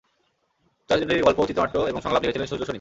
[0.89, 2.69] চলচ্চিত্রটির গল্প, চিত্রনাট্য এবং সংলাপ লিখেছিলেন সূর্য সনিম।